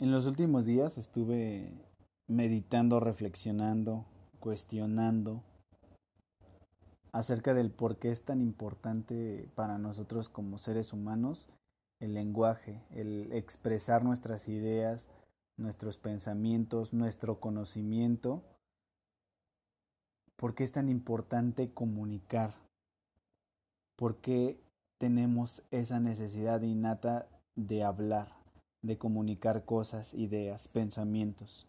[0.00, 1.70] En los últimos días estuve
[2.26, 4.06] meditando, reflexionando,
[4.38, 5.42] cuestionando
[7.12, 11.50] acerca del por qué es tan importante para nosotros como seres humanos
[11.98, 15.06] el lenguaje, el expresar nuestras ideas,
[15.58, 18.42] nuestros pensamientos, nuestro conocimiento.
[20.36, 22.54] ¿Por qué es tan importante comunicar?
[23.96, 24.58] ¿Por qué
[24.96, 28.39] tenemos esa necesidad innata de hablar?
[28.82, 31.66] De comunicar cosas, ideas, pensamientos.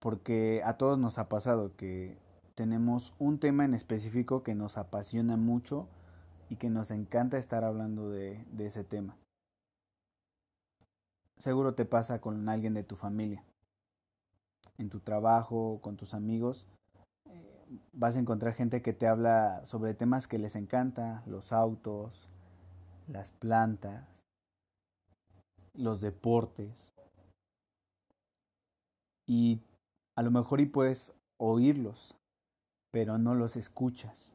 [0.00, 2.18] Porque a todos nos ha pasado que
[2.54, 5.88] tenemos un tema en específico que nos apasiona mucho
[6.48, 9.16] y que nos encanta estar hablando de, ese tema.
[11.38, 13.42] Seguro te pasa con alguien de tu familia,
[14.78, 16.66] en tu trabajo, con tus amigos.
[17.26, 22.30] Eh, vas a encontrar gente que te habla sobre temas que les encanta, los autos,
[23.08, 24.22] las plantas,
[25.74, 26.92] los deportes.
[29.26, 29.60] Y
[30.16, 32.14] a lo mejor y puedes oírlos,
[32.92, 34.30] pero no los escuchas.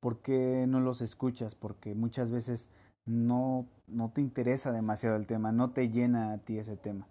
[0.00, 1.54] ¿Por qué no los escuchas?
[1.54, 2.68] Porque muchas veces
[3.06, 7.06] no, no te interesa demasiado el tema, no te llena a ti ese tema.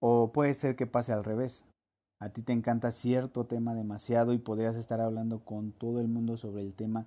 [0.00, 1.64] O puede ser que pase al revés.
[2.20, 6.36] A ti te encanta cierto tema demasiado y podrías estar hablando con todo el mundo
[6.36, 7.06] sobre el tema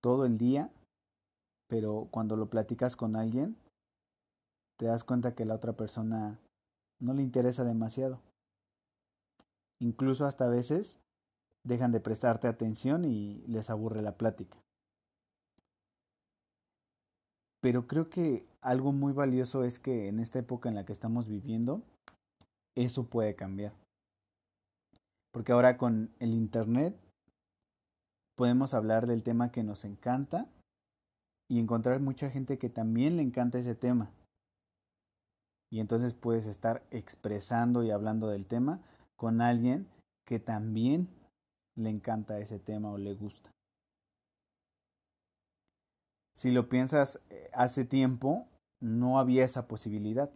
[0.00, 0.70] todo el día,
[1.68, 3.56] pero cuando lo platicas con alguien,
[4.78, 6.38] te das cuenta que la otra persona
[7.00, 8.20] no le interesa demasiado.
[9.80, 10.98] Incluso hasta a veces
[11.64, 14.56] dejan de prestarte atención y les aburre la plática.
[17.60, 21.28] Pero creo que algo muy valioso es que en esta época en la que estamos
[21.28, 21.82] viviendo,
[22.74, 23.74] eso puede cambiar.
[25.32, 26.96] Porque ahora con el Internet
[28.40, 30.46] podemos hablar del tema que nos encanta
[31.46, 34.12] y encontrar mucha gente que también le encanta ese tema.
[35.70, 38.80] Y entonces puedes estar expresando y hablando del tema
[39.14, 39.90] con alguien
[40.26, 41.10] que también
[41.76, 43.50] le encanta ese tema o le gusta.
[46.34, 48.48] Si lo piensas, eh, hace tiempo
[48.80, 50.30] no había esa posibilidad.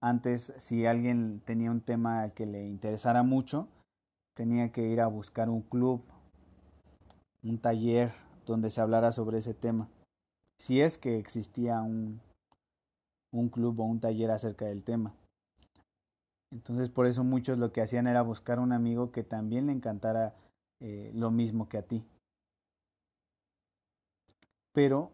[0.00, 3.66] Antes, si alguien tenía un tema al que le interesara mucho,
[4.36, 6.04] tenía que ir a buscar un club
[7.48, 8.12] un taller
[8.46, 9.88] donde se hablara sobre ese tema.
[10.60, 12.20] Si es que existía un,
[13.32, 15.14] un club o un taller acerca del tema.
[16.50, 20.34] Entonces por eso muchos lo que hacían era buscar un amigo que también le encantara
[20.80, 22.04] eh, lo mismo que a ti.
[24.72, 25.10] Pero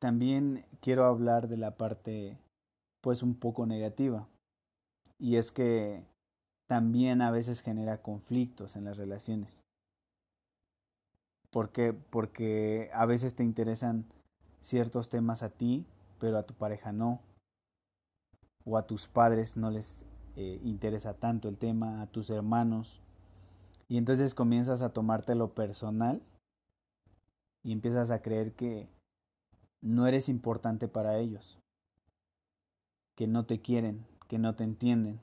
[0.00, 2.38] también quiero hablar de la parte
[3.00, 4.26] pues un poco negativa.
[5.18, 6.04] Y es que
[6.68, 9.62] también a veces genera conflictos en las relaciones.
[11.50, 11.92] ¿Por qué?
[11.92, 14.04] Porque a veces te interesan
[14.60, 15.84] ciertos temas a ti,
[16.18, 17.20] pero a tu pareja no.
[18.64, 20.04] O a tus padres no les
[20.36, 23.00] eh, interesa tanto el tema, a tus hermanos.
[23.88, 26.22] Y entonces comienzas a tomártelo personal
[27.64, 28.88] y empiezas a creer que
[29.82, 31.58] no eres importante para ellos,
[33.16, 35.20] que no te quieren, que no te entienden,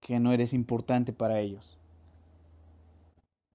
[0.00, 1.79] que no eres importante para ellos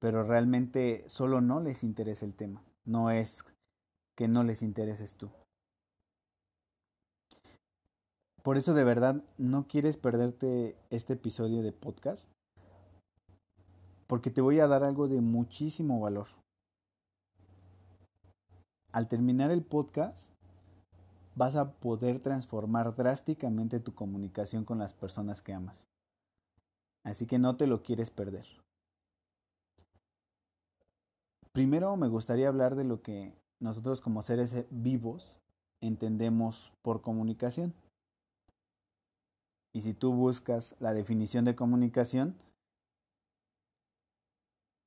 [0.05, 3.43] pero realmente solo no les interesa el tema, no es
[4.16, 5.31] que no les intereses tú.
[8.43, 12.29] Por eso de verdad no quieres perderte este episodio de podcast,
[14.05, 16.27] porque te voy a dar algo de muchísimo valor.
[18.91, 20.29] Al terminar el podcast,
[21.33, 25.83] vas a poder transformar drásticamente tu comunicación con las personas que amas.
[27.03, 28.45] Así que no te lo quieres perder.
[31.55, 35.39] Primero me gustaría hablar de lo que nosotros como seres vivos
[35.79, 37.73] entendemos por comunicación.
[39.73, 42.35] Y si tú buscas la definición de comunicación,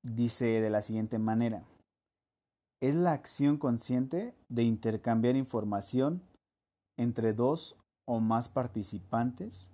[0.02, 1.64] dice de la siguiente manera,
[2.82, 6.20] es la acción consciente de intercambiar información
[6.98, 7.76] entre dos
[8.06, 9.70] o más participantes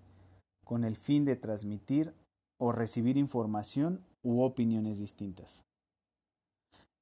[0.62, 2.14] con el fin de transmitir
[2.56, 5.64] o recibir información u opiniones distintas.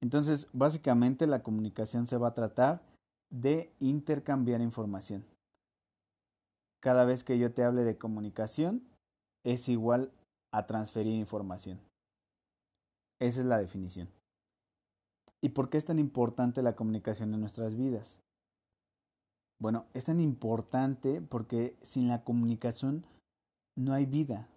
[0.03, 2.81] Entonces, básicamente la comunicación se va a tratar
[3.29, 5.23] de intercambiar información.
[6.81, 8.83] Cada vez que yo te hable de comunicación,
[9.45, 10.11] es igual
[10.51, 11.79] a transferir información.
[13.21, 14.09] Esa es la definición.
[15.41, 18.19] ¿Y por qué es tan importante la comunicación en nuestras vidas?
[19.57, 23.05] Bueno, es tan importante porque sin la comunicación
[23.77, 24.49] no hay vida.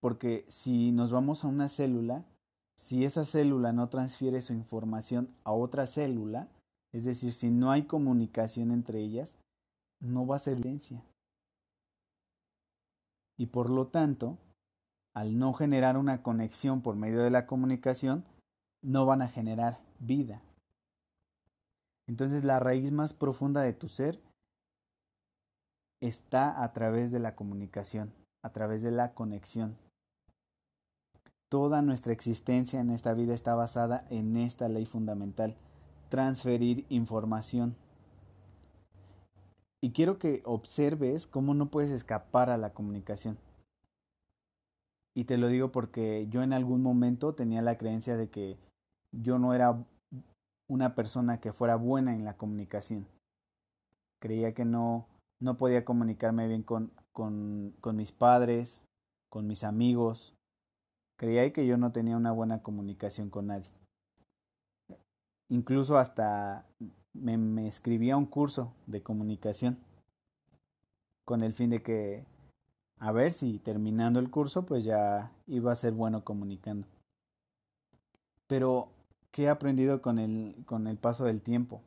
[0.00, 2.24] Porque si nos vamos a una célula,
[2.80, 6.48] si esa célula no transfiere su información a otra célula,
[6.92, 9.36] es decir, si no hay comunicación entre ellas,
[10.00, 11.04] no va a ser evidencia.
[13.36, 14.38] Y por lo tanto,
[15.14, 18.24] al no generar una conexión por medio de la comunicación,
[18.80, 20.40] no van a generar vida.
[22.08, 24.18] Entonces la raíz más profunda de tu ser
[26.00, 28.10] está a través de la comunicación,
[28.42, 29.76] a través de la conexión.
[31.50, 35.56] Toda nuestra existencia en esta vida está basada en esta ley fundamental,
[36.08, 37.74] transferir información.
[39.82, 43.36] Y quiero que observes cómo no puedes escapar a la comunicación.
[45.16, 48.56] Y te lo digo porque yo en algún momento tenía la creencia de que
[49.10, 49.84] yo no era
[50.68, 53.08] una persona que fuera buena en la comunicación.
[54.20, 55.08] Creía que no,
[55.40, 58.84] no podía comunicarme bien con, con, con mis padres,
[59.28, 60.36] con mis amigos.
[61.20, 63.70] Creía que yo no tenía una buena comunicación con nadie.
[65.50, 66.64] Incluso hasta
[67.12, 69.76] me, me escribía un curso de comunicación
[71.26, 72.24] con el fin de que
[72.98, 76.86] a ver si terminando el curso pues ya iba a ser bueno comunicando.
[78.46, 78.88] Pero,
[79.30, 81.82] ¿qué he aprendido con el, con el paso del tiempo?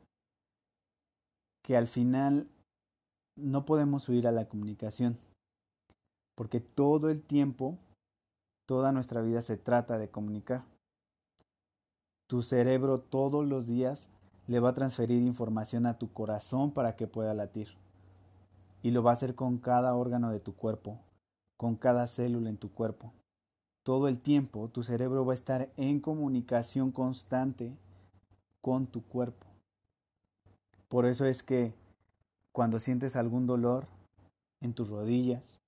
[1.64, 2.46] Que al final
[3.34, 5.18] no podemos huir a la comunicación,
[6.36, 7.80] porque todo el tiempo,
[8.66, 10.64] toda nuestra vida se trata de comunicar.
[12.26, 14.08] Tu cerebro todos los días
[14.46, 17.68] le va a transferir información a tu corazón para que pueda latir.
[18.82, 21.00] Y lo va a hacer con cada órgano de tu cuerpo,
[21.56, 23.12] con cada célula en tu cuerpo.
[23.82, 27.76] Todo el tiempo tu cerebro va a estar en comunicación constante
[28.60, 29.46] con tu cuerpo.
[30.88, 31.74] Por eso es que
[32.52, 33.86] cuando sientes algún dolor
[34.60, 35.60] en tus rodillas,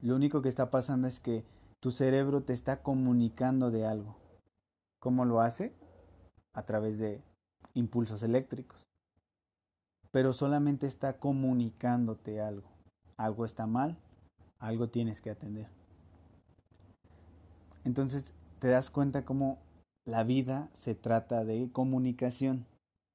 [0.00, 1.44] lo único que está pasando es que
[1.84, 4.16] tu cerebro te está comunicando de algo.
[5.00, 5.74] ¿Cómo lo hace?
[6.54, 7.20] A través de
[7.74, 8.86] impulsos eléctricos.
[10.10, 12.66] Pero solamente está comunicándote algo.
[13.18, 13.98] Algo está mal,
[14.60, 15.66] algo tienes que atender.
[17.84, 19.58] Entonces te das cuenta cómo
[20.06, 22.64] la vida se trata de comunicación,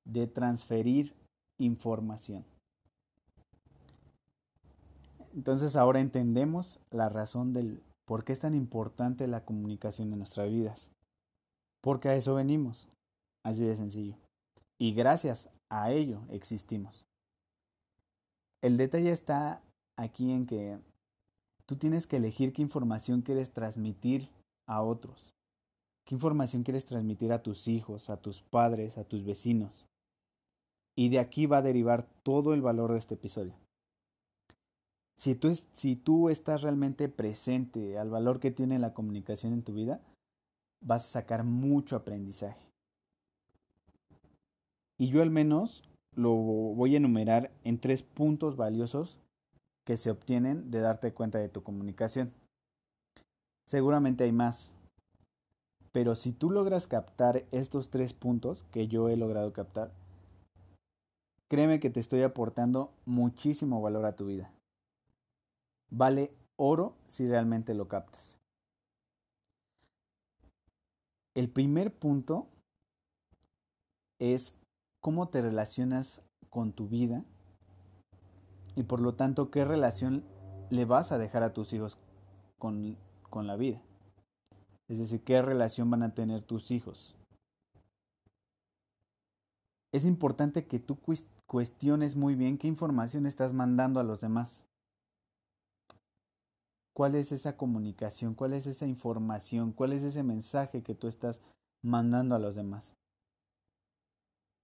[0.05, 1.15] de transferir
[1.57, 2.45] información.
[5.33, 10.49] Entonces ahora entendemos la razón del por qué es tan importante la comunicación en nuestras
[10.49, 10.89] vidas.
[11.79, 12.87] Porque a eso venimos,
[13.45, 14.15] así de sencillo.
[14.79, 17.05] Y gracias a ello existimos.
[18.63, 19.61] El detalle está
[19.95, 20.79] aquí en que
[21.67, 24.27] tú tienes que elegir qué información quieres transmitir
[24.67, 25.35] a otros.
[26.07, 29.85] ¿Qué información quieres transmitir a tus hijos, a tus padres, a tus vecinos?
[30.97, 33.53] Y de aquí va a derivar todo el valor de este episodio.
[35.19, 39.99] Si tú, estás realmente presente al valor que tiene la comunicación en tu vida,
[40.79, 42.65] vas a sacar mucho aprendizaje.
[44.97, 45.83] Y yo al menos
[46.15, 49.19] lo voy a enumerar en tres puntos valiosos
[49.85, 52.31] que se obtienen de darte cuenta de tu comunicación.
[53.65, 54.71] Seguramente hay más,
[55.91, 59.91] pero si tú logras captar estos tres puntos que yo he logrado captar,
[61.49, 64.53] créeme que te estoy aportando muchísimo valor a tu vida.
[65.91, 68.37] Vale oro si realmente lo captas.
[71.35, 72.47] El primer punto
[74.19, 74.53] es
[74.99, 77.23] cómo te relacionas con tu vida
[78.75, 80.23] y por lo tanto qué relación
[80.69, 81.97] le vas a dejar a tus hijos
[82.57, 82.97] con,
[83.29, 83.81] con la vida.
[84.89, 87.15] Es decir, qué relación van a tener tus hijos.
[89.91, 90.97] Es importante que tú
[91.47, 94.63] cuestiones muy bien qué información estás mandando a los demás.
[96.99, 98.35] ¿Cuál es esa comunicación?
[98.35, 99.71] ¿Cuál es esa información?
[99.71, 101.39] ¿Cuál es ese mensaje que tú estás
[101.81, 102.93] mandando a los demás?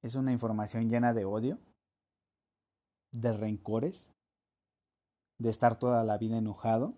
[0.03, 1.57] ¿Es una información llena de odio?
[3.13, 4.09] de rencores,
[5.39, 6.93] de estar toda la vida enojado,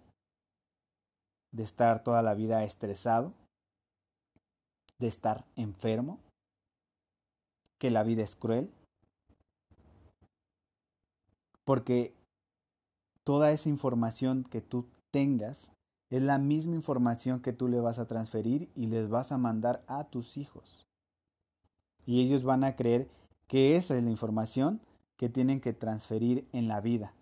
[1.51, 3.35] de estar toda la vida estresado,
[4.97, 6.19] de estar enfermo,
[7.79, 8.71] que la vida es cruel,
[11.63, 12.16] porque
[13.27, 15.69] toda esa información que tú tengas
[16.09, 19.83] es la misma información que tú le vas a transferir y les vas a mandar
[19.85, 20.87] a tus hijos.
[22.05, 23.09] Y ellos van a creer
[23.47, 24.79] que esa es la información
[25.17, 27.13] que tienen que transferir en la vida.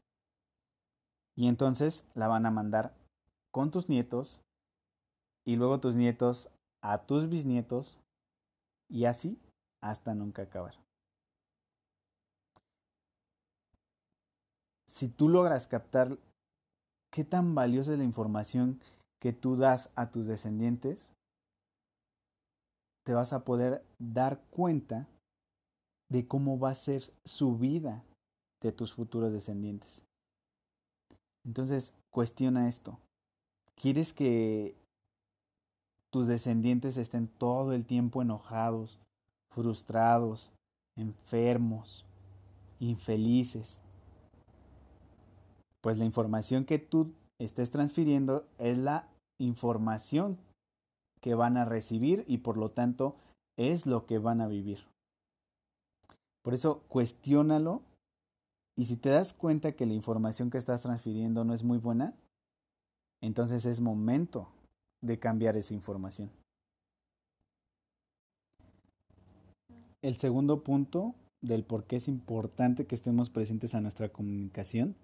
[1.36, 2.94] Y entonces la van a mandar
[3.50, 4.44] con tus nietos
[5.44, 7.98] y luego tus nietos a tus bisnietos
[8.90, 9.40] y así
[9.82, 10.85] hasta nunca acabar.
[14.96, 16.18] Si tú logras captar
[17.12, 18.80] qué tan valiosa es la información
[19.22, 21.12] que tú das a tus descendientes,
[23.06, 25.06] te vas a poder dar cuenta
[26.10, 28.06] de cómo va a ser su vida
[28.64, 30.02] de tus futuros descendientes.
[31.46, 32.98] Entonces, cuestiona esto.
[33.76, 34.76] ¿Quieres que
[36.10, 38.98] tus descendientes estén todo el tiempo enojados,
[39.52, 40.54] frustrados,
[40.96, 42.06] enfermos,
[42.80, 43.82] infelices?
[45.86, 49.08] Pues la información que tú estés transfiriendo es la
[49.40, 50.40] información
[51.22, 53.16] que van a recibir y por lo tanto
[53.56, 54.80] es lo que van a vivir.
[56.44, 57.84] Por eso cuestiónalo
[58.76, 62.16] y si te das cuenta que la información que estás transfiriendo no es muy buena,
[63.22, 64.48] entonces es momento
[65.04, 66.32] de cambiar esa información.
[70.02, 71.14] El segundo punto
[71.44, 74.96] del por qué es importante que estemos presentes a nuestra comunicación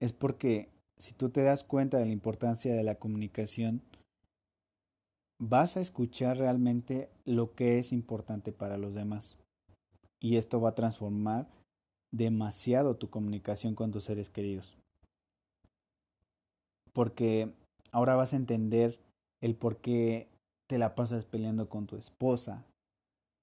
[0.00, 3.82] es porque si tú te das cuenta de la importancia de la comunicación,
[5.38, 9.38] vas a escuchar realmente lo que es importante para los demás.
[10.20, 11.48] Y esto va a transformar
[12.12, 14.76] demasiado tu comunicación con tus seres queridos.
[16.92, 17.54] Porque
[17.92, 18.98] ahora vas a entender
[19.40, 20.28] el por qué
[20.68, 22.64] te la pasas peleando con tu esposa,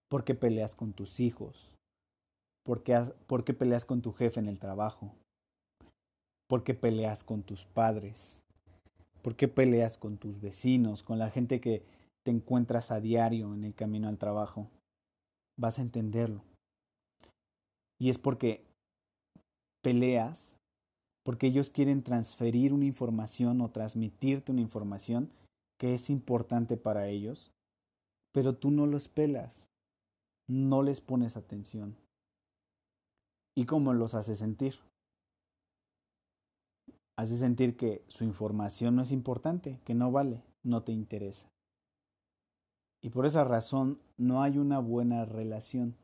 [0.10, 1.72] por qué peleas con tus hijos,
[2.64, 5.16] por qué, por qué peleas con tu jefe en el trabajo,
[6.48, 8.40] por qué peleas con tus padres,
[9.22, 11.84] por qué peleas con tus vecinos, con la gente que
[12.24, 14.70] te encuentras a diario en el camino al trabajo.
[15.58, 16.44] Vas a entenderlo.
[18.00, 18.66] Y es porque
[19.82, 20.56] peleas,
[21.24, 25.30] porque ellos quieren transferir una información o transmitirte una información
[25.80, 27.52] que es importante para ellos,
[28.34, 29.68] pero tú no los pelas,
[30.48, 31.96] no les pones atención.
[33.56, 34.80] ¿Y cómo los hace sentir?
[37.18, 41.50] Hace sentir que su información no es importante, que no vale, no te interesa.
[43.02, 45.96] Y por esa razón no hay una buena relación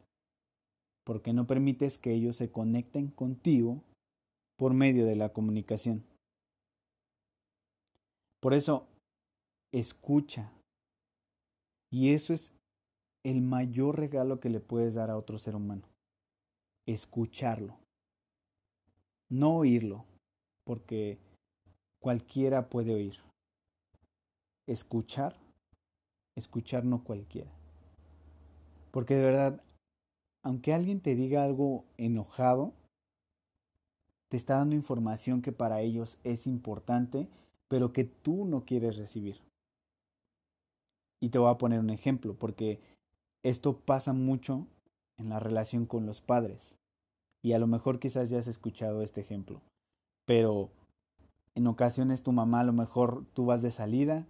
[1.03, 3.84] porque no permites que ellos se conecten contigo
[4.58, 6.03] por medio de la comunicación.
[8.39, 8.88] Por eso,
[9.72, 10.51] escucha.
[11.91, 12.51] Y eso es
[13.24, 15.84] el mayor regalo que le puedes dar a otro ser humano.
[16.86, 17.77] Escucharlo.
[19.29, 20.05] No oírlo,
[20.65, 21.17] porque
[22.00, 23.17] cualquiera puede oír.
[24.67, 25.36] Escuchar,
[26.36, 27.51] escuchar no cualquiera.
[28.91, 29.63] Porque de verdad
[30.43, 32.74] aunque alguien te diga algo enojado,
[34.29, 37.29] te está dando información que para ellos es importante,
[37.70, 39.39] pero que tú no quieres recibir.
[41.22, 42.82] Y te voy a poner un ejemplo, porque
[43.41, 44.67] esto pasa mucho
[45.17, 46.77] en la relación con los padres.
[47.41, 49.62] Y a lo mejor quizás ya has escuchado este ejemplo.
[50.25, 50.70] Pero
[51.56, 54.25] en ocasiones tu mamá a lo mejor tú vas de salida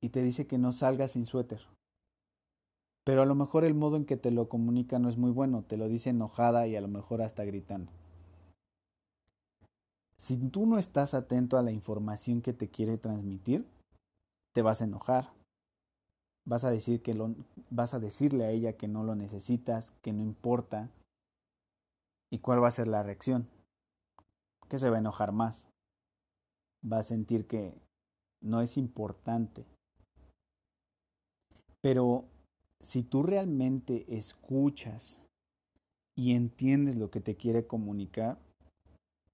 [0.00, 1.66] y te dice que no salgas sin suéter
[3.04, 5.62] pero a lo mejor el modo en que te lo comunica no es muy bueno,
[5.62, 7.90] te lo dice enojada y a lo mejor hasta gritando.
[10.16, 13.66] Si tú no estás atento a la información que te quiere transmitir,
[14.54, 15.32] te vas a enojar.
[16.44, 17.34] Vas a decir que lo,
[17.70, 20.88] vas a decirle a ella que no lo necesitas, que no importa.
[22.30, 23.48] ¿Y cuál va a ser la reacción?
[24.72, 25.68] Que se va a enojar más.
[26.82, 27.74] Va a sentir que
[28.40, 29.66] no es importante.
[31.82, 32.24] Pero
[32.80, 35.20] si tú realmente escuchas
[36.16, 38.38] y entiendes lo que te quiere comunicar,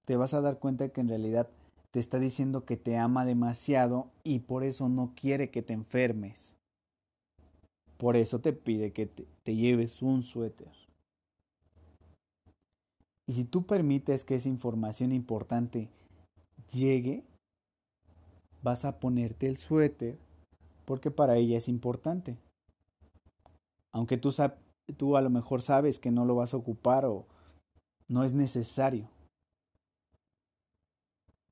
[0.05, 1.49] te vas a dar cuenta que en realidad
[1.91, 6.53] te está diciendo que te ama demasiado y por eso no quiere que te enfermes.
[7.95, 10.88] Por eso te pide que te, te lleves un suéter.
[13.29, 15.87] Y si tú permites que esa información importante
[16.73, 17.23] llegue,
[18.63, 20.17] vas a ponerte el suéter
[20.85, 22.37] porque para ella es importante.
[23.93, 27.27] Aunque tú, a lo mejor sabes que no lo vas a ocupar o
[28.07, 29.07] no es necesario,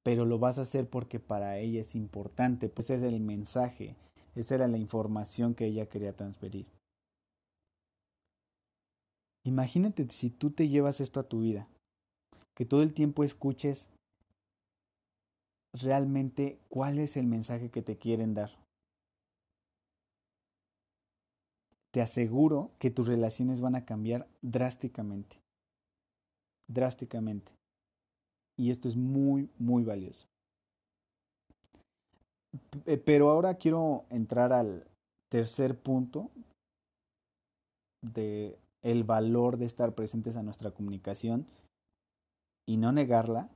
[0.01, 3.96] pero lo vas a hacer porque para ella es importante, pues ese es el mensaje,
[4.36, 6.65] esa era la información que ella quería transferir.
[9.48, 11.68] Imagínate si tú te llevas esto a tu vida,
[12.56, 13.89] que todo el tiempo escuches
[15.74, 18.51] realmente cuál es el mensaje que te quieren dar.
[21.98, 25.42] te aseguro que tus relaciones van a cambiar drásticamente.
[26.68, 27.51] Drásticamente.
[28.56, 30.27] Y esto es muy, muy valioso.
[33.04, 34.86] Pero ahora quiero entrar al
[35.32, 36.30] tercer punto
[38.04, 41.48] de el valor de estar presentes a nuestra comunicación
[42.67, 43.50] y no negarla,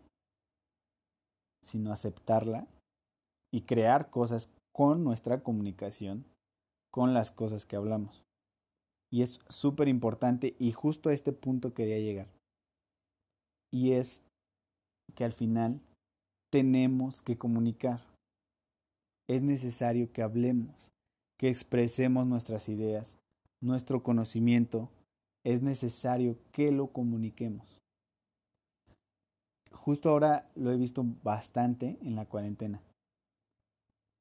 [1.63, 2.67] sino aceptarla
[3.53, 6.25] y crear cosas con nuestra comunicación
[6.91, 8.23] con las cosas que hablamos.
[9.11, 12.27] Y es súper importante y justo a este punto quería llegar.
[13.73, 14.21] Y es
[15.15, 15.81] que al final
[16.51, 18.01] tenemos que comunicar.
[19.29, 20.91] Es necesario que hablemos,
[21.39, 23.17] que expresemos nuestras ideas,
[23.61, 24.89] nuestro conocimiento.
[25.43, 27.81] Es necesario que lo comuniquemos.
[29.71, 32.81] Justo ahora lo he visto bastante en la cuarentena.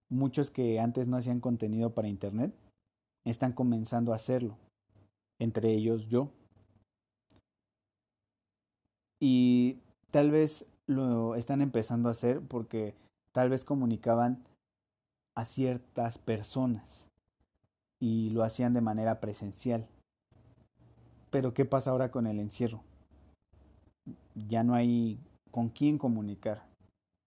[0.09, 2.53] Muchos que antes no hacían contenido para Internet
[3.25, 4.57] están comenzando a hacerlo,
[5.39, 6.31] entre ellos yo.
[9.21, 9.79] Y
[10.11, 12.95] tal vez lo están empezando a hacer porque
[13.33, 14.43] tal vez comunicaban
[15.37, 17.07] a ciertas personas
[18.01, 19.87] y lo hacían de manera presencial.
[21.31, 22.83] Pero ¿qué pasa ahora con el encierro?
[24.35, 25.19] Ya no hay
[25.51, 26.67] con quién comunicar.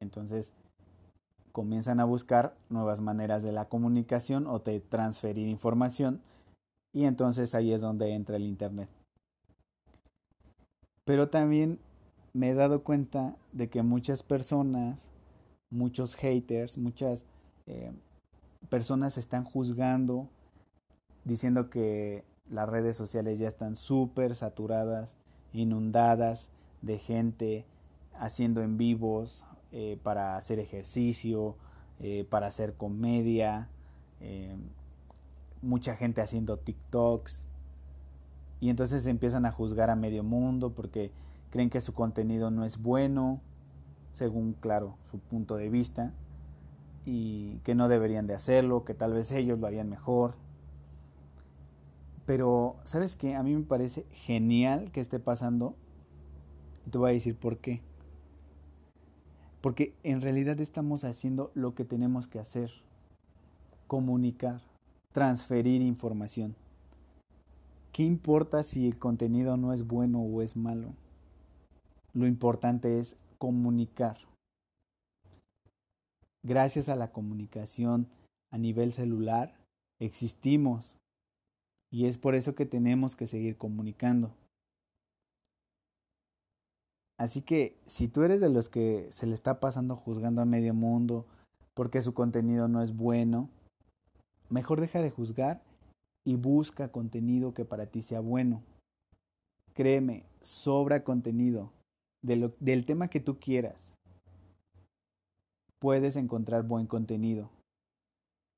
[0.01, 0.53] Entonces
[1.51, 6.21] comienzan a buscar nuevas maneras de la comunicación o de transferir información
[6.93, 8.89] y entonces ahí es donde entra el Internet.
[11.05, 11.79] Pero también
[12.33, 15.07] me he dado cuenta de que muchas personas,
[15.71, 17.25] muchos haters, muchas
[17.67, 17.91] eh,
[18.69, 20.27] personas están juzgando,
[21.25, 25.17] diciendo que las redes sociales ya están súper saturadas,
[25.53, 26.49] inundadas
[26.81, 27.65] de gente
[28.19, 31.55] haciendo en vivos eh, para hacer ejercicio,
[31.99, 33.69] eh, para hacer comedia,
[35.61, 37.43] mucha gente haciendo TikToks.
[38.61, 41.11] Y entonces empiezan a juzgar a medio mundo porque
[41.49, 43.41] creen que su contenido no es bueno,
[44.13, 46.13] según, claro, su punto de vista,
[47.05, 50.35] y que no deberían de hacerlo, que tal vez ellos lo harían mejor.
[52.25, 53.35] Pero, ¿sabes qué?
[53.35, 55.75] A mí me parece genial que esté pasando.
[56.89, 57.81] Te voy a decir por qué.
[59.61, 62.71] Porque en realidad estamos haciendo lo que tenemos que hacer.
[63.87, 64.61] Comunicar,
[65.11, 66.55] transferir información.
[67.91, 70.93] ¿Qué importa si el contenido no es bueno o es malo?
[72.13, 74.17] Lo importante es comunicar.
[76.43, 78.07] Gracias a la comunicación
[78.51, 79.55] a nivel celular
[79.99, 80.97] existimos
[81.93, 84.33] y es por eso que tenemos que seguir comunicando.
[87.19, 90.73] Así que si tú eres de los que se le está pasando juzgando a medio
[90.73, 91.27] mundo
[91.75, 93.47] porque su contenido no es bueno,
[94.49, 95.61] mejor deja de juzgar
[96.25, 98.63] y busca contenido que para ti sea bueno.
[99.75, 101.71] Créeme, sobra contenido
[102.23, 103.91] del tema que tú quieras,
[105.79, 107.51] puedes encontrar buen contenido.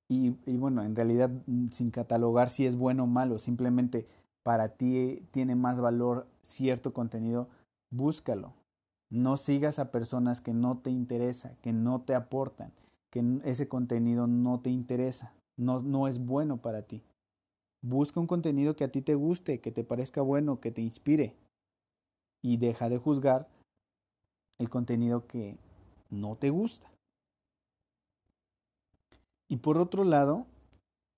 [0.07, 4.07] Y, y, bueno, en realidad mm, sin catalogar si es bueno o malo, simplemente
[4.43, 7.47] para ti tiene más valor cierto contenido,
[7.89, 8.53] búscalo.
[9.09, 12.71] No sigas a personas que no te interesa, que no te aportan,
[13.09, 17.01] que ese contenido no te interesa, no, no es bueno para ti.
[17.81, 21.35] Busca un contenido que a ti te guste, que te parezca bueno, que te inspire.
[22.43, 23.47] Y deja de juzgar
[24.59, 25.57] el contenido que
[26.09, 26.87] no te gusta.
[29.49, 30.45] Y por otro lado,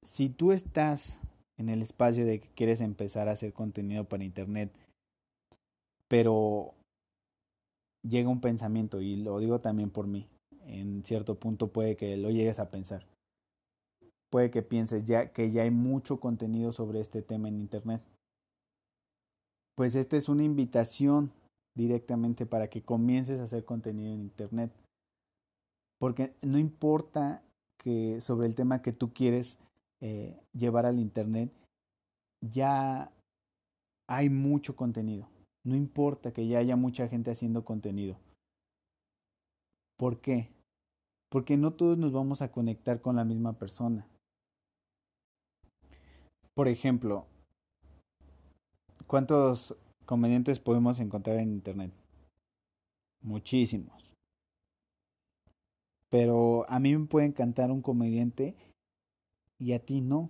[0.03, 1.19] si tú estás
[1.57, 4.71] en el espacio de que quieres empezar a hacer contenido para Internet,
[6.07, 6.73] pero
[8.07, 10.27] llega un pensamiento, y lo digo también por mí,
[10.61, 13.05] en cierto punto puede que lo llegues a pensar.
[14.29, 18.01] Puede que pienses ya que ya hay mucho contenido sobre este tema en Internet.
[19.75, 21.31] Pues esta es una invitación
[21.75, 24.71] directamente para que comiences a hacer contenido en Internet.
[25.99, 27.41] Porque no importa
[27.77, 29.59] que sobre el tema que tú quieres
[30.01, 31.51] eh, llevar al Internet,
[32.41, 33.11] ya
[34.07, 35.27] hay mucho contenido.
[35.65, 38.17] No importa que ya haya mucha gente haciendo contenido.
[39.97, 40.49] ¿Por qué?
[41.29, 44.07] Porque no todos nos vamos a conectar con la misma persona.
[46.53, 47.25] Por ejemplo,
[49.07, 51.91] ¿cuántos comediantes podemos encontrar en Internet?
[53.21, 54.06] Muchísimos.
[56.09, 58.55] Pero a mí me puede encantar un comediante
[59.59, 60.29] y a ti no.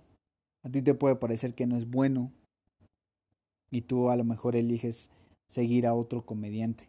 [0.64, 2.32] A ti te puede parecer que no es bueno
[3.70, 5.10] y tú a lo mejor eliges
[5.48, 6.88] seguir a otro comediante.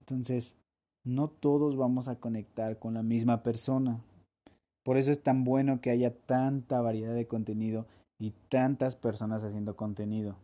[0.00, 0.54] Entonces,
[1.04, 4.00] no todos vamos a conectar con la misma persona.
[4.84, 7.86] Por eso es tan bueno que haya tanta variedad de contenido
[8.20, 10.36] y tantas personas haciendo contenido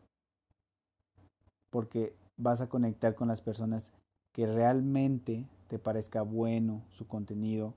[1.71, 3.93] porque vas a conectar con las personas
[4.35, 7.75] que realmente te parezca bueno su contenido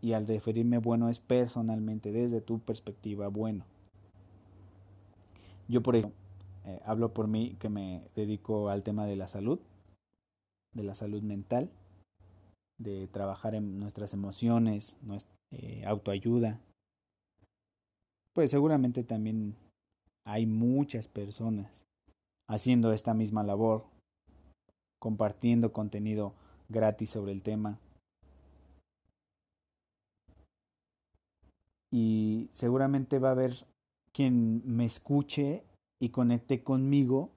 [0.00, 3.64] y al referirme bueno es personalmente desde tu perspectiva bueno.
[5.66, 6.18] Yo por ejemplo
[6.64, 9.58] eh, hablo por mí que me dedico al tema de la salud,
[10.74, 11.70] de la salud mental,
[12.78, 16.60] de trabajar en nuestras emociones, nuestra eh, autoayuda,
[18.34, 19.56] pues seguramente también
[20.26, 21.86] hay muchas personas
[22.48, 23.86] haciendo esta misma labor,
[25.00, 26.34] compartiendo contenido
[26.68, 27.78] gratis sobre el tema.
[31.90, 33.66] Y seguramente va a haber
[34.12, 35.64] quien me escuche
[36.00, 37.30] y conecte conmigo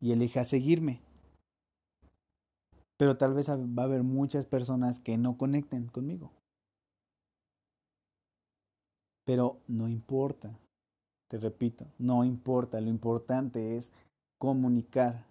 [0.00, 1.00] y elija seguirme.
[2.96, 6.32] Pero tal vez va a haber muchas personas que no conecten conmigo.
[9.24, 10.58] Pero no importa,
[11.28, 13.92] te repito, no importa, lo importante es
[14.38, 15.26] comunicar,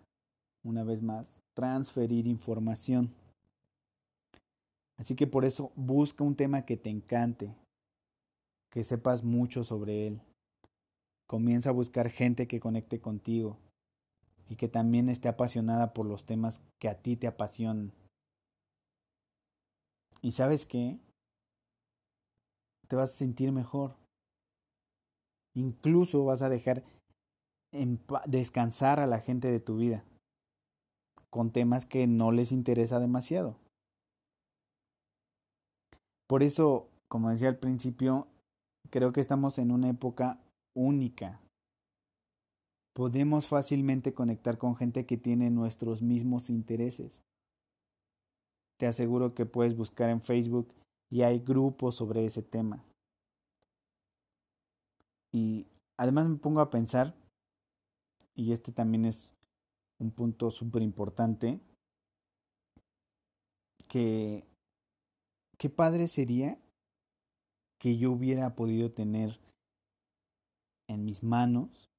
[0.64, 3.12] una vez más, transferir información.
[4.96, 7.52] Así que por eso busca un tema que te encante,
[8.70, 10.22] que sepas mucho sobre él.
[11.26, 13.58] Comienza a buscar gente que conecte contigo
[14.48, 17.92] y que también esté apasionada por los temas que a ti te apasionan.
[20.22, 21.00] ¿Y sabes qué?
[22.88, 23.96] Te vas a sentir mejor.
[25.56, 26.84] Incluso vas a dejar
[28.28, 30.04] descansar a la gente de tu vida
[31.30, 33.58] con temas que no les interesa demasiado.
[36.28, 38.28] Por eso, como decía al principio,
[38.90, 40.40] creo que estamos en una época
[40.76, 41.40] única.
[42.94, 47.22] Podemos fácilmente conectar con gente que tiene nuestros mismos intereses.
[48.78, 50.74] Te aseguro que puedes buscar en Facebook
[51.10, 52.84] y hay grupos sobre ese tema.
[55.32, 57.16] Y además me pongo a pensar,
[58.36, 59.32] y este también es
[60.00, 61.60] un punto súper importante,
[63.88, 64.46] que
[65.58, 66.58] qué padre sería
[67.80, 69.40] que yo hubiera podido tener
[70.90, 71.90] en mis manos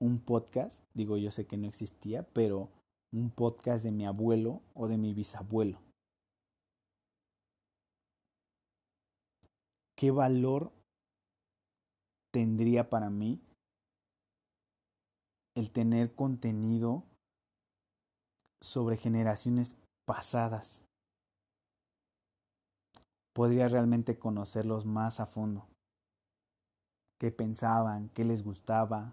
[0.00, 2.70] un podcast, digo yo sé que no existía, pero
[3.12, 5.80] un podcast de mi abuelo o de mi bisabuelo.
[9.96, 10.72] ¿Qué valor
[12.30, 13.40] tendría para mí
[15.56, 17.02] el tener contenido
[18.62, 19.74] sobre generaciones
[20.06, 20.82] pasadas?
[23.34, 25.66] Podría realmente conocerlos más a fondo
[27.18, 29.12] qué pensaban, qué les gustaba,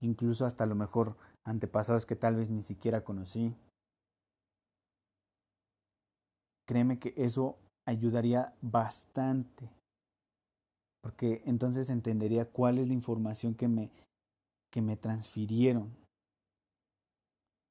[0.00, 3.54] incluso hasta lo mejor antepasados que tal vez ni siquiera conocí.
[6.66, 9.70] Créeme que eso ayudaría bastante,
[11.06, 13.92] porque entonces entendería cuál es la información que me,
[14.72, 15.96] que me transfirieron,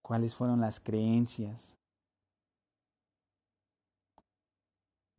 [0.02, 1.76] cuáles fueron las creencias,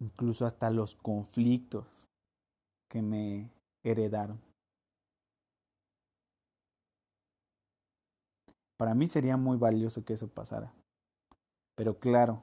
[0.00, 2.08] incluso hasta los conflictos
[2.90, 3.50] que me
[3.84, 4.40] heredaron.
[8.78, 10.72] Para mí sería muy valioso que eso pasara.
[11.74, 12.42] Pero claro,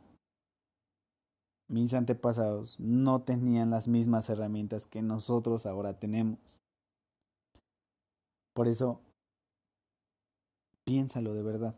[1.67, 6.59] mis antepasados no tenían las mismas herramientas que nosotros ahora tenemos.
[8.53, 9.01] Por eso,
[10.85, 11.75] piénsalo de verdad.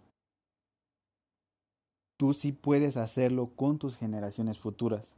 [2.17, 5.13] Tú sí puedes hacerlo con tus generaciones futuras.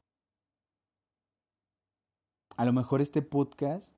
[2.58, 3.94] A lo mejor este podcast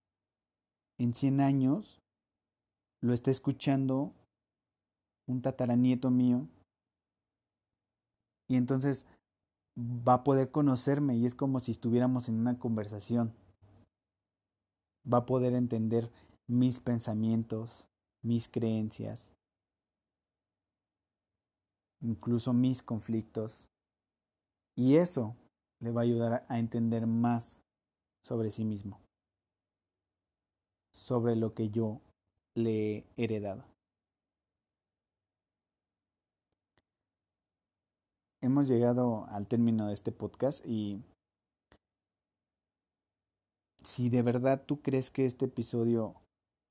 [0.98, 2.02] en 100 años
[3.02, 4.14] lo está escuchando
[5.28, 6.48] un tataranieto mío
[8.50, 9.06] y entonces
[9.80, 13.34] va a poder conocerme y es como si estuviéramos en una conversación.
[15.12, 16.12] Va a poder entender
[16.48, 17.88] mis pensamientos,
[18.22, 19.32] mis creencias,
[22.02, 23.68] incluso mis conflictos.
[24.76, 25.36] Y eso
[25.80, 27.62] le va a ayudar a entender más
[28.24, 29.00] sobre sí mismo,
[30.94, 32.02] sobre lo que yo
[32.56, 33.69] le he heredado.
[38.42, 41.04] Hemos llegado al término de este podcast y
[43.84, 46.16] si de verdad tú crees que este episodio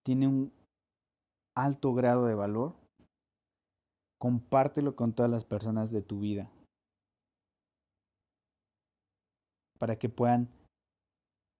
[0.02, 0.52] tiene un
[1.54, 2.74] alto grado de valor,
[4.18, 6.50] compártelo con todas las personas de tu vida
[9.78, 10.48] para que puedan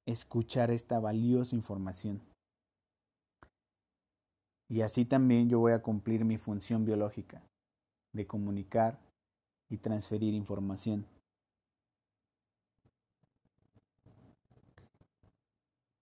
[0.07, 2.23] escuchar esta valiosa información.
[4.71, 7.43] Y así también yo voy a cumplir mi función biológica
[8.15, 8.99] de comunicar
[9.71, 11.07] y transferir información.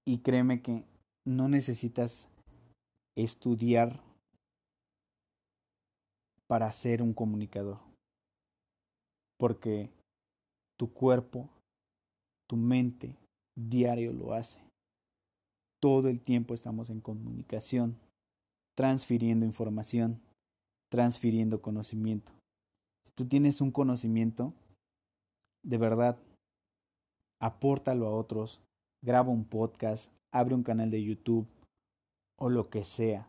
[0.05, 0.85] Y créeme que
[1.25, 2.29] no necesitas
[3.17, 4.01] estudiar
[6.47, 7.79] para ser un comunicador.
[9.39, 9.91] Porque
[10.79, 11.49] tu cuerpo,
[12.49, 13.17] tu mente,
[13.57, 14.61] diario lo hace.
[15.81, 17.99] Todo el tiempo estamos en comunicación,
[18.77, 20.21] transfiriendo información,
[20.91, 22.36] transfiriendo conocimiento.
[23.17, 24.53] Tú tienes un conocimiento,
[25.65, 26.19] de verdad,
[27.41, 28.61] apórtalo a otros,
[29.03, 31.47] graba un podcast, abre un canal de YouTube
[32.39, 33.27] o lo que sea,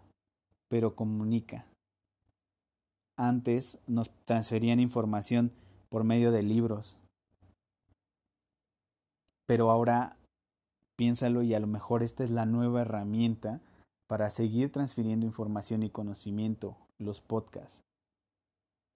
[0.69, 1.65] pero comunica.
[3.17, 5.52] Antes nos transferían información
[5.89, 6.97] por medio de libros,
[9.47, 10.17] pero ahora
[10.97, 13.62] piénsalo y a lo mejor esta es la nueva herramienta
[14.10, 17.87] para seguir transfiriendo información y conocimiento, los podcasts.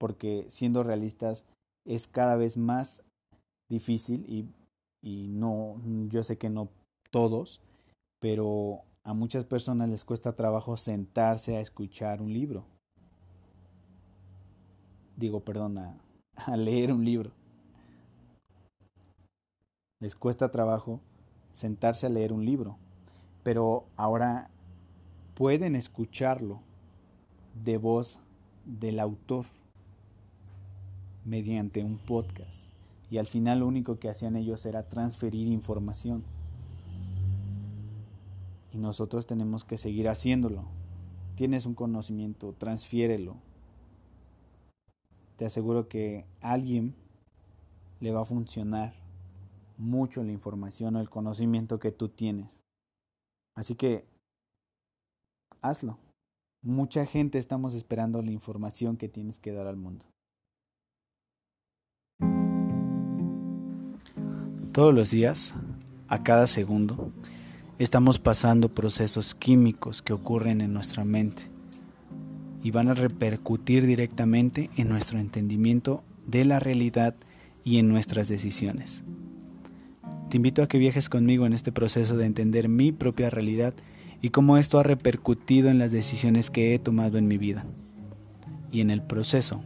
[0.02, 1.44] Porque siendo realistas
[1.84, 3.04] es cada vez más
[3.70, 4.48] difícil y,
[5.00, 6.70] y no, yo sé que no
[7.12, 7.60] todos,
[8.20, 12.64] pero a muchas personas les cuesta trabajo sentarse a escuchar un libro.
[15.16, 15.96] Digo, perdón, a,
[16.34, 17.30] a leer un libro.
[20.00, 20.98] Les cuesta trabajo
[21.52, 22.76] sentarse a leer un libro,
[23.44, 24.50] pero ahora
[25.34, 26.60] pueden escucharlo
[27.54, 28.18] de voz
[28.64, 29.44] del autor
[31.24, 32.66] mediante un podcast.
[33.10, 36.24] Y al final lo único que hacían ellos era transferir información.
[38.72, 40.64] Y nosotros tenemos que seguir haciéndolo.
[41.36, 43.36] Tienes un conocimiento, transfiérelo.
[45.36, 46.94] Te aseguro que a alguien
[48.00, 48.94] le va a funcionar
[49.76, 52.48] mucho la información o el conocimiento que tú tienes.
[53.54, 54.04] Así que
[55.60, 55.98] hazlo.
[56.62, 60.04] Mucha gente estamos esperando la información que tienes que dar al mundo.
[64.72, 65.52] Todos los días,
[66.08, 67.12] a cada segundo,
[67.78, 71.42] estamos pasando procesos químicos que ocurren en nuestra mente
[72.62, 77.14] y van a repercutir directamente en nuestro entendimiento de la realidad
[77.64, 79.02] y en nuestras decisiones.
[80.30, 83.74] Te invito a que viajes conmigo en este proceso de entender mi propia realidad
[84.22, 87.66] y cómo esto ha repercutido en las decisiones que he tomado en mi vida.
[88.70, 89.62] Y en el proceso,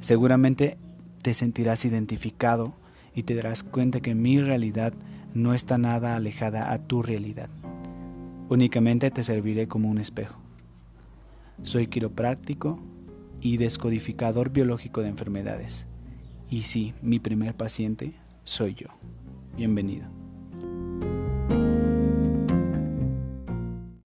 [0.00, 0.76] seguramente
[1.22, 2.74] te sentirás identificado
[3.14, 4.92] y te darás cuenta que mi realidad
[5.34, 7.50] no está nada alejada a tu realidad.
[8.48, 10.40] Únicamente te serviré como un espejo.
[11.62, 12.78] Soy quiropráctico
[13.40, 15.86] y descodificador biológico de enfermedades.
[16.50, 18.88] Y sí, mi primer paciente soy yo.
[19.56, 20.13] Bienvenido.